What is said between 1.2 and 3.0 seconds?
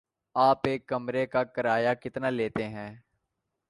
کا کرایہ کتنا لیتے ہیں؟